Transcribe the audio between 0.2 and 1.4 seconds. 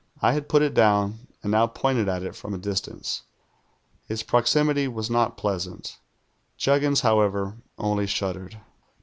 had ])ul it down,